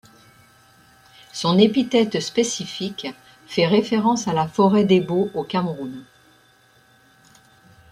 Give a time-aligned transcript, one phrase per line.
[1.31, 3.05] Son épithète spécifique
[3.45, 6.03] fait référence à la forêt d'Ebo au Cameroun.